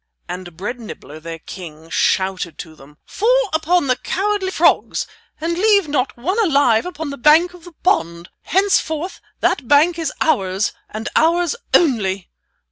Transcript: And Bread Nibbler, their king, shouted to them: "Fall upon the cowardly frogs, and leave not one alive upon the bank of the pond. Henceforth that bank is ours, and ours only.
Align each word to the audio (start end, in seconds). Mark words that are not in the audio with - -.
And 0.27 0.57
Bread 0.57 0.79
Nibbler, 0.79 1.19
their 1.19 1.37
king, 1.37 1.87
shouted 1.91 2.57
to 2.57 2.75
them: 2.75 2.97
"Fall 3.05 3.49
upon 3.53 3.85
the 3.85 3.95
cowardly 3.97 4.49
frogs, 4.49 5.05
and 5.39 5.53
leave 5.53 5.87
not 5.87 6.17
one 6.17 6.39
alive 6.43 6.87
upon 6.87 7.11
the 7.11 7.17
bank 7.19 7.53
of 7.53 7.65
the 7.65 7.73
pond. 7.83 8.29
Henceforth 8.41 9.21
that 9.41 9.67
bank 9.67 9.99
is 9.99 10.11
ours, 10.19 10.73
and 10.89 11.07
ours 11.15 11.55
only. 11.71 12.31